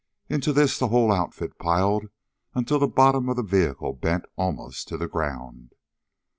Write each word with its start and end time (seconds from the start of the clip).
Into 0.29 0.51
this 0.51 0.79
the 0.79 0.87
whole 0.87 1.11
outfit 1.11 1.59
piled 1.59 2.07
until 2.55 2.79
the 2.79 2.87
bottom 2.87 3.29
of 3.29 3.35
the 3.35 3.43
vehicle 3.43 3.93
bent 3.93 4.25
almost 4.35 4.87
to 4.87 4.97
the 4.97 5.07
ground. 5.07 5.73